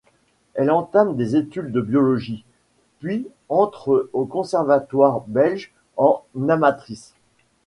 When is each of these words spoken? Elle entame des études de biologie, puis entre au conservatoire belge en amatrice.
Elle 0.55 0.71
entame 0.71 1.15
des 1.15 1.35
études 1.35 1.71
de 1.71 1.79
biologie, 1.79 2.43
puis 3.01 3.27
entre 3.49 4.09
au 4.13 4.25
conservatoire 4.25 5.21
belge 5.27 5.75
en 5.95 6.23
amatrice. 6.49 7.13